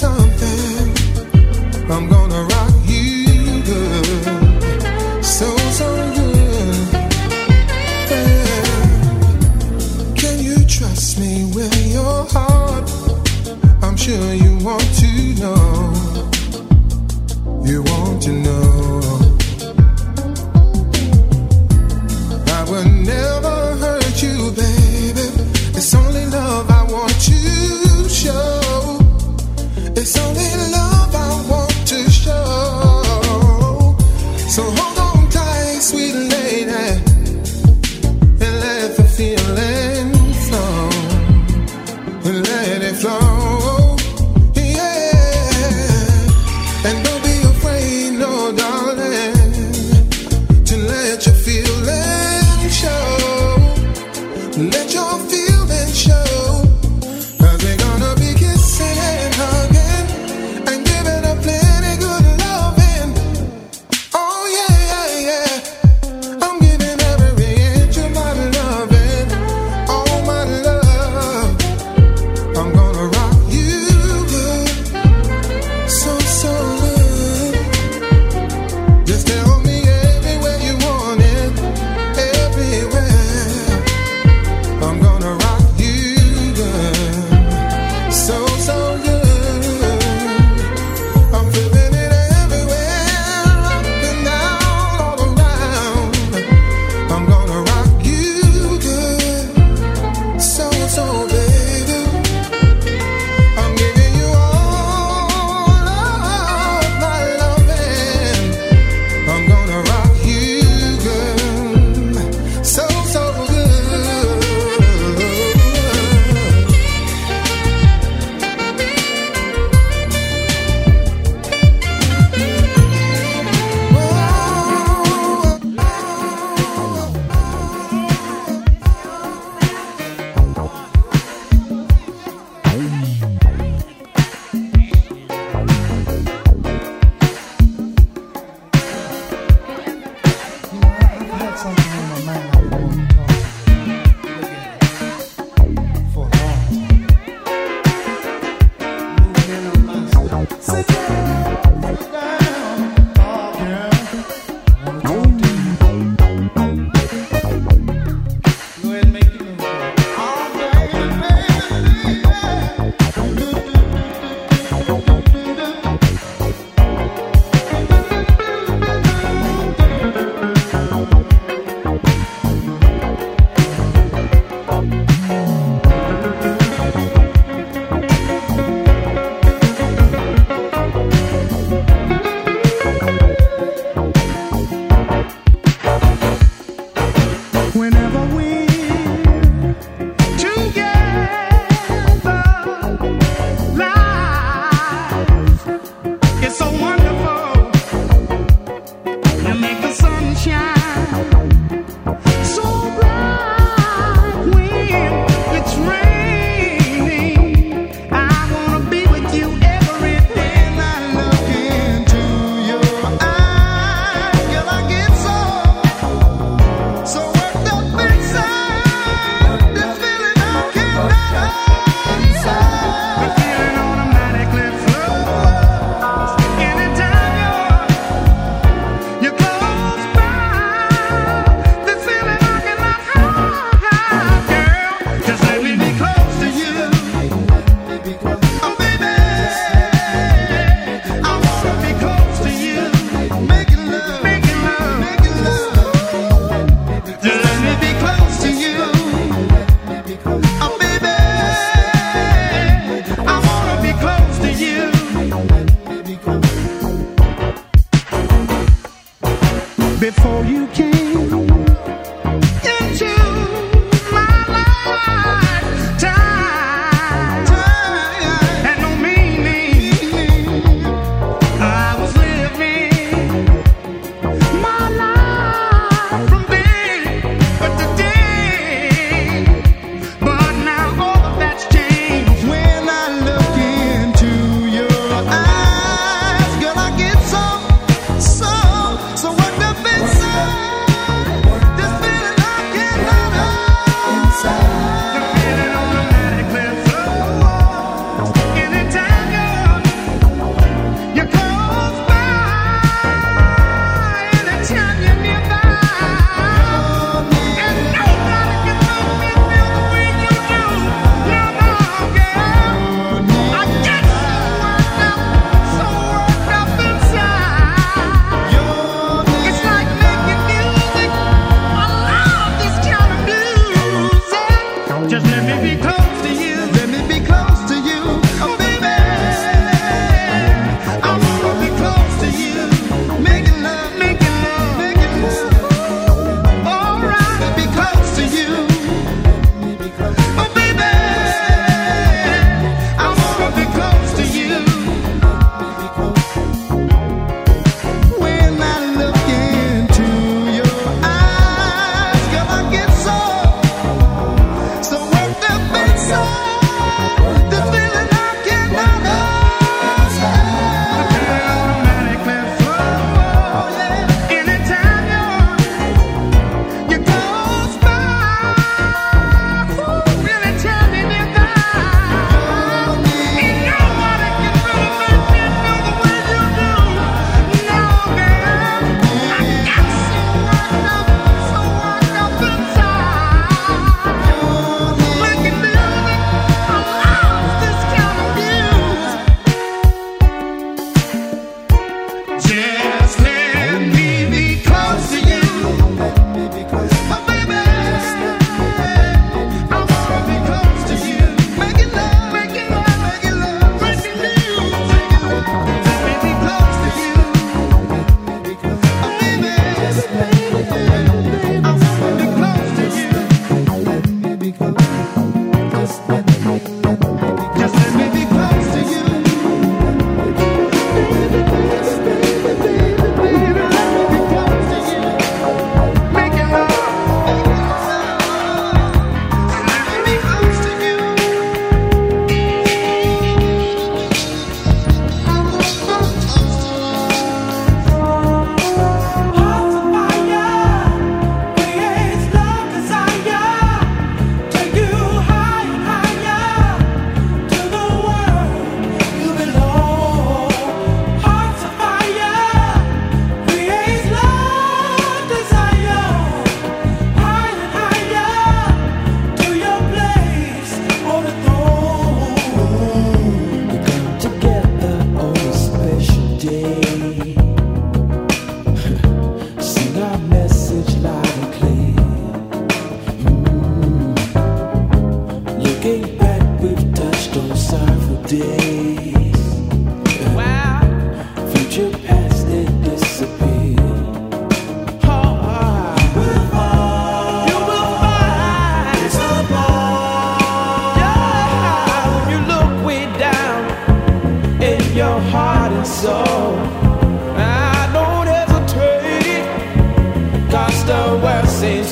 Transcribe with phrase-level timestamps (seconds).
[0.00, 0.27] me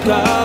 [0.05, 0.36] the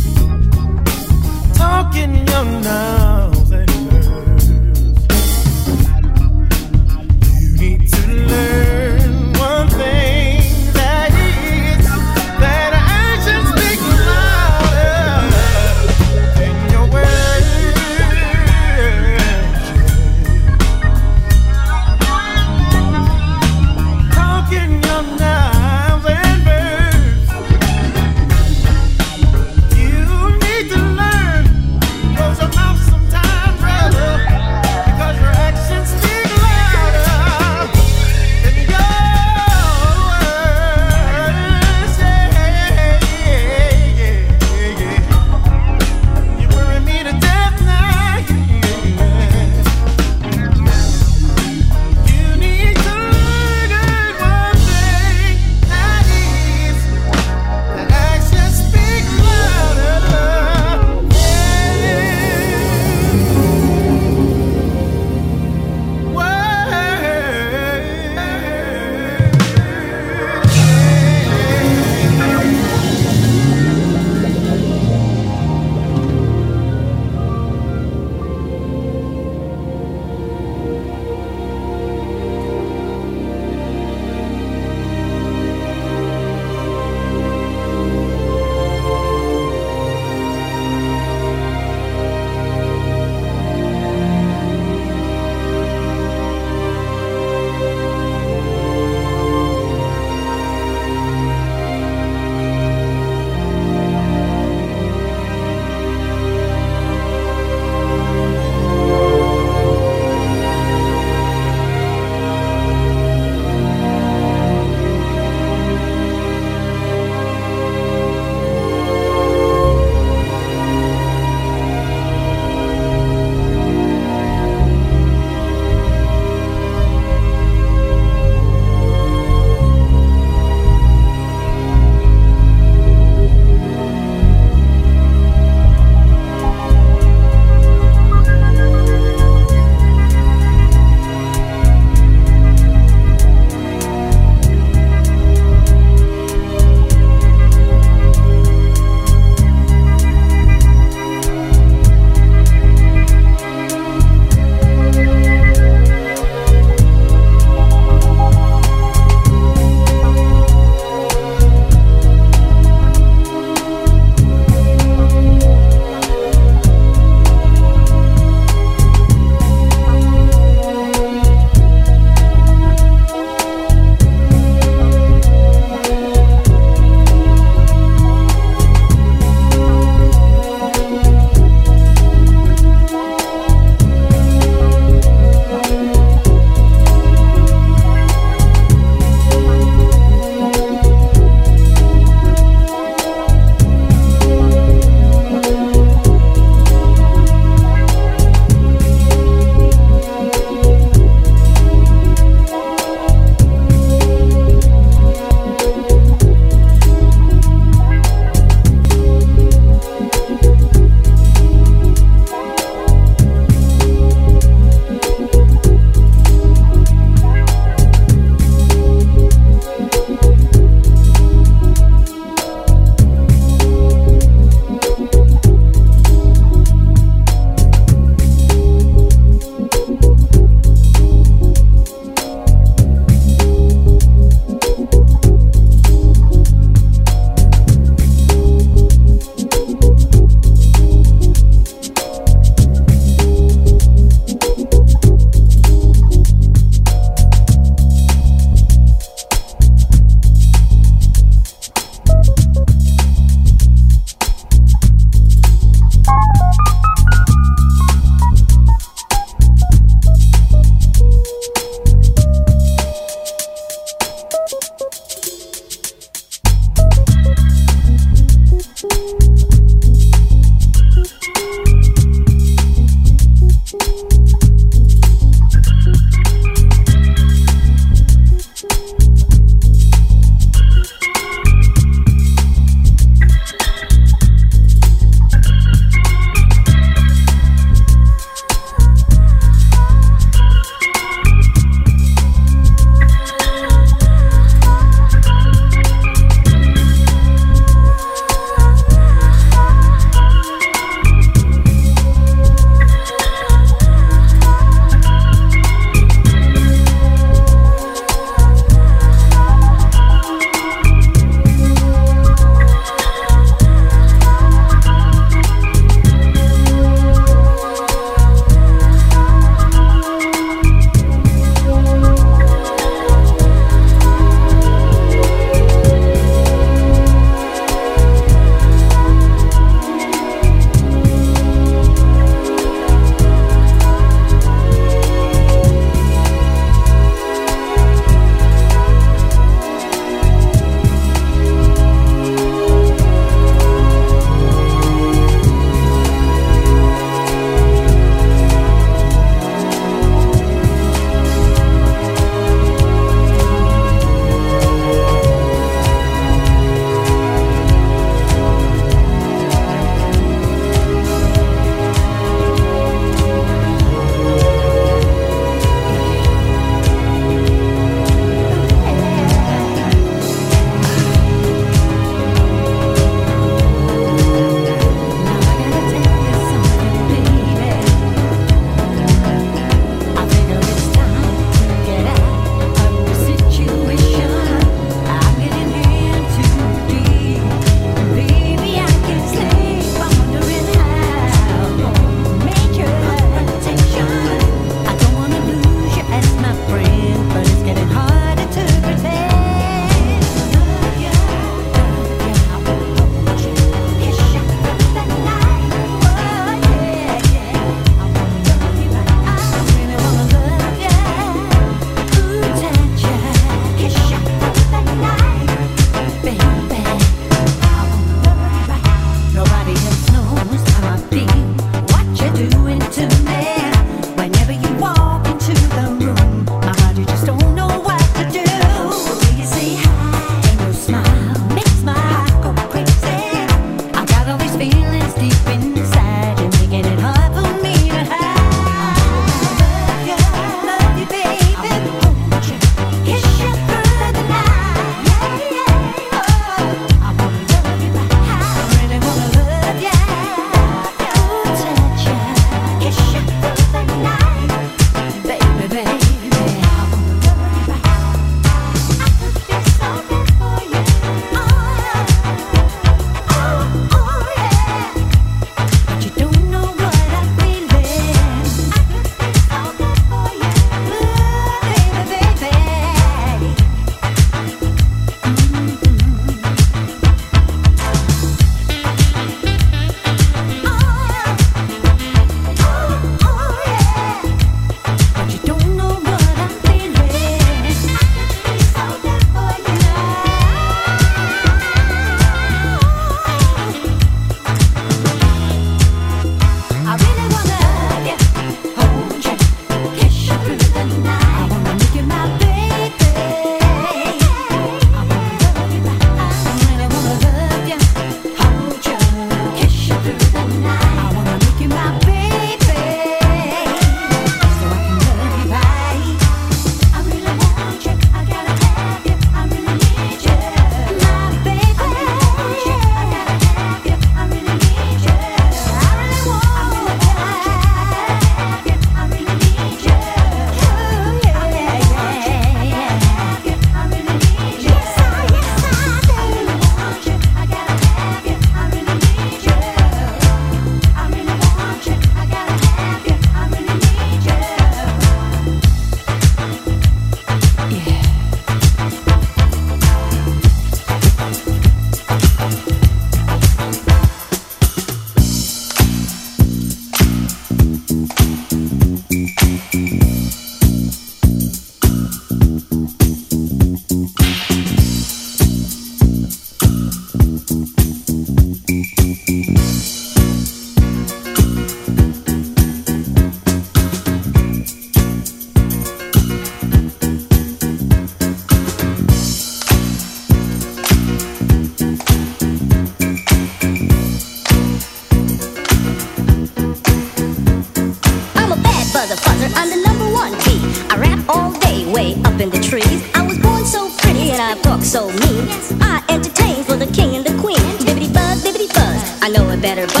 [599.75, 600.00] better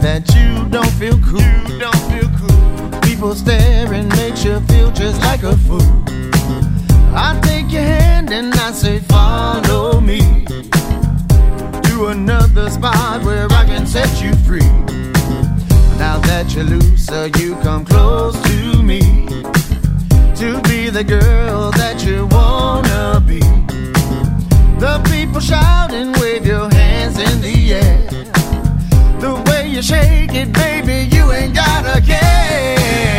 [0.00, 1.40] that you don't feel cool.
[1.68, 3.00] You don't feel cool.
[3.02, 5.82] People staring makes you feel just like a fool.
[7.14, 10.20] I take your hand and I say, follow me
[11.88, 14.70] to another spot where I can set you free.
[15.98, 19.00] Now that you're looser, you come close to me
[20.40, 23.40] to be the girl that you wanna be.
[24.80, 26.23] The people shouting.
[29.74, 33.13] you shake it, baby, you ain't gotta care.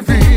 [0.00, 0.27] give it.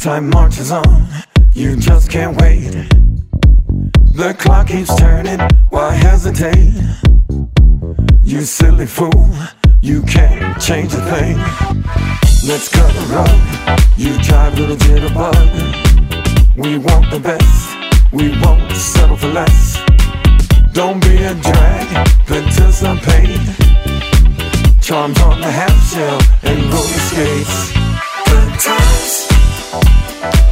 [0.00, 1.06] Time marches on,
[1.52, 2.70] you just can't wait.
[4.14, 5.38] The clock keeps turning,
[5.68, 6.72] why hesitate?
[8.22, 9.28] You silly fool,
[9.82, 11.36] you can't change a thing.
[12.48, 16.56] Let's cut the rug, you drive little jitterbug.
[16.56, 17.76] We want the best,
[18.10, 19.82] we won't settle for less.
[20.72, 23.69] Don't be a drag, participate.
[24.80, 27.72] Charms on the half shell and roller skates.
[28.26, 30.49] Good times.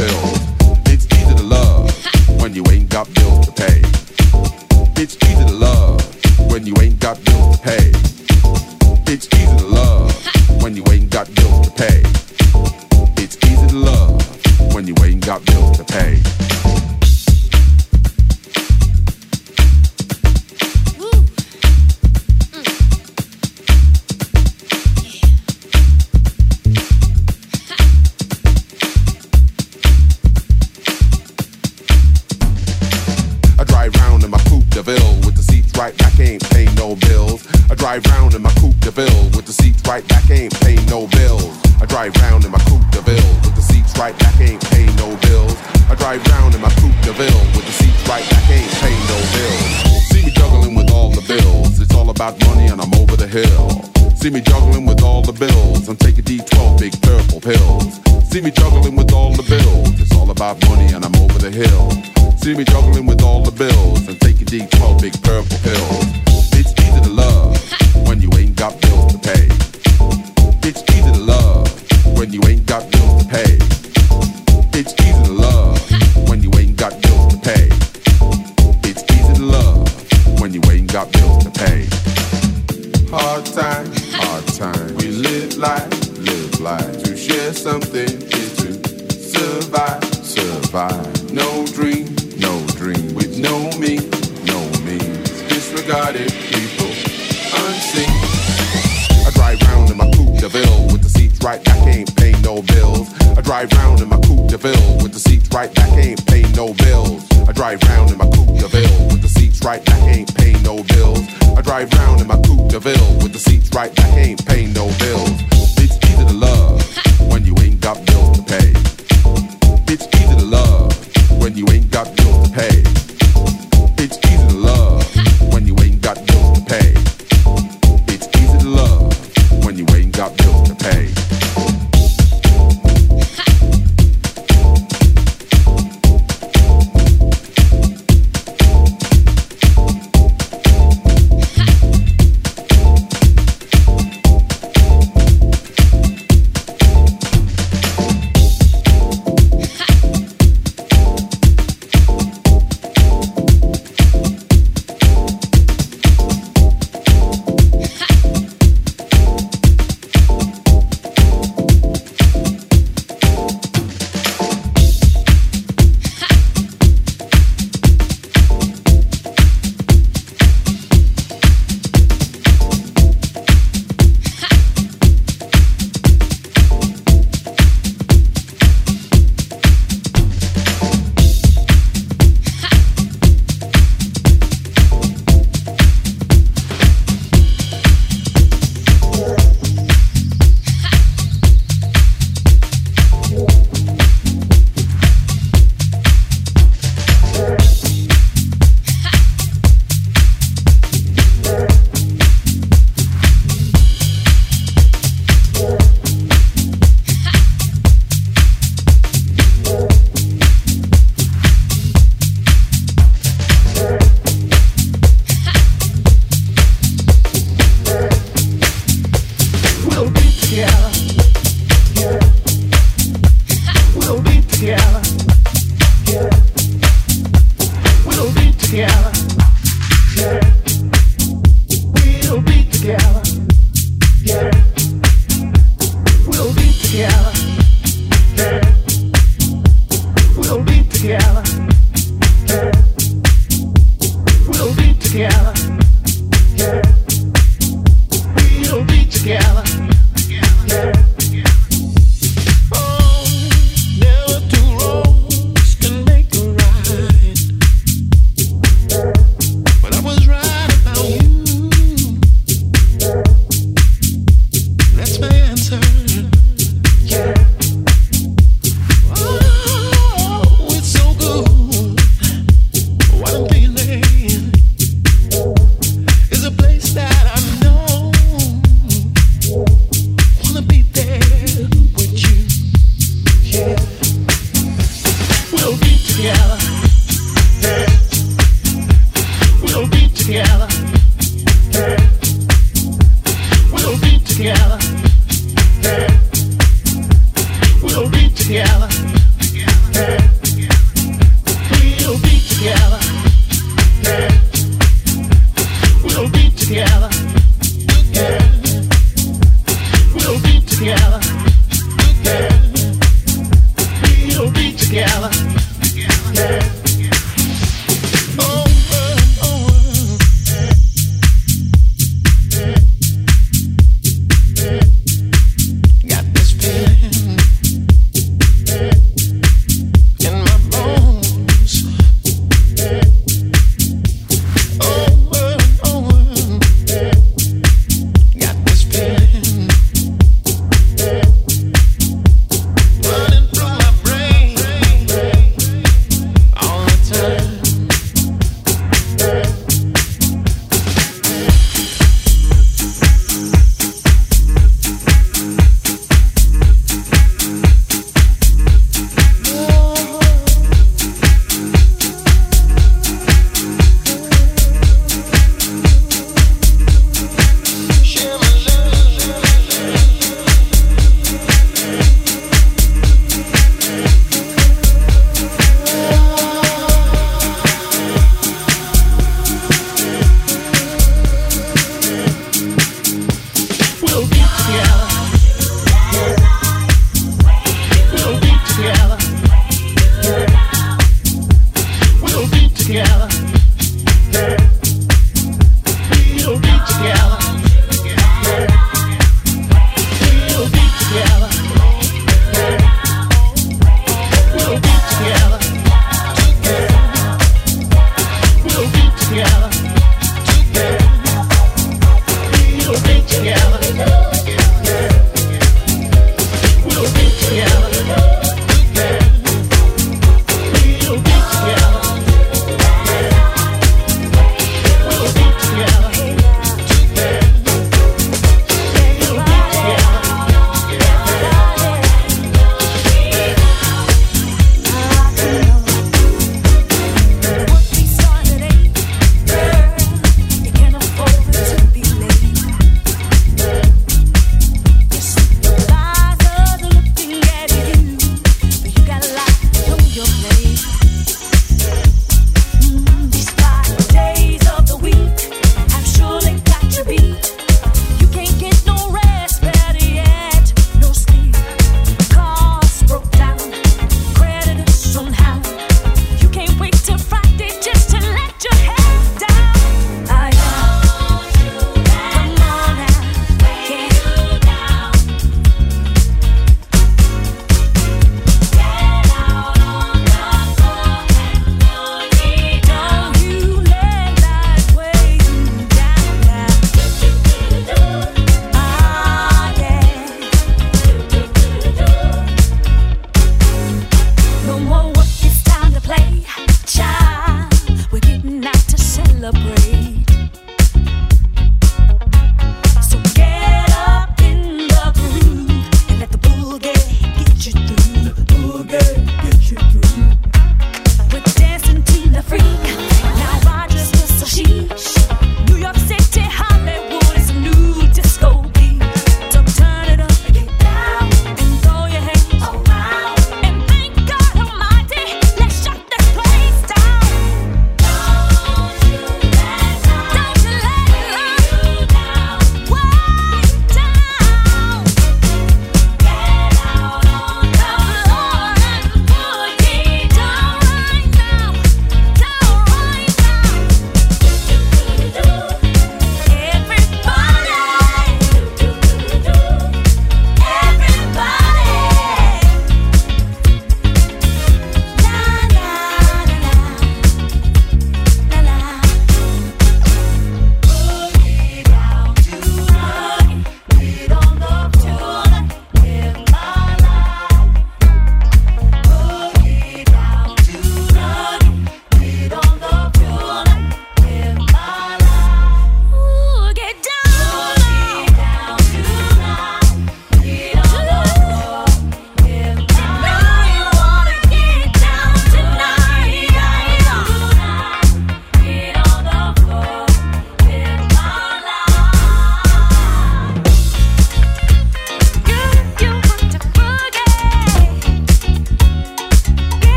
[0.00, 0.39] Big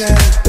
[0.00, 0.39] said